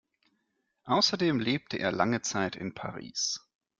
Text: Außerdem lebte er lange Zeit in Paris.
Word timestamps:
Außerdem 0.85 1.39
lebte 1.39 1.77
er 1.77 1.91
lange 1.91 2.23
Zeit 2.23 2.55
in 2.55 2.73
Paris. 2.73 3.39